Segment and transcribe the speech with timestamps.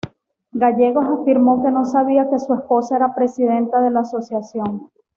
[0.55, 4.89] Gallegos afirmó que no sabía que su esposa era presidenta de la asociación.